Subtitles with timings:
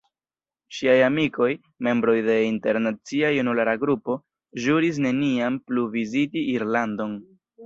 [0.75, 1.49] Ŝiaj amikoj–
[1.87, 4.17] membroj de internacia junulara grupo–
[4.65, 7.17] ĵuris neniam plu viziti Irlandon.